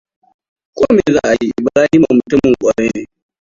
[0.77, 3.03] Ko me za a yi Ibrahima mutumin ƙwarai ne.